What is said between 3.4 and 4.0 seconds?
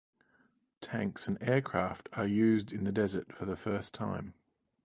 the first